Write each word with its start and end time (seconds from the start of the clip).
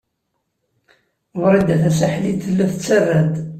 Wrida 1.41 1.75
Tasaḥlit 1.83 2.37
tella 2.43 2.65
tettarra-d. 2.71 3.35